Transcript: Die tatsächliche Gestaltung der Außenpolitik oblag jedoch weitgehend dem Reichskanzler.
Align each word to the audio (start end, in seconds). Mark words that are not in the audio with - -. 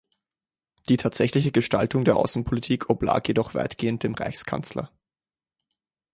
Die 0.89 0.97
tatsächliche 0.97 1.51
Gestaltung 1.51 2.05
der 2.05 2.15
Außenpolitik 2.17 2.89
oblag 2.89 3.21
jedoch 3.27 3.53
weitgehend 3.53 4.01
dem 4.01 4.15
Reichskanzler. 4.15 4.91